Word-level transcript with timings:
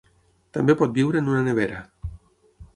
També 0.57 0.75
pot 0.79 0.95
viure 0.95 1.21
en 1.23 1.29
una 1.35 1.45
nevera. 1.51 1.85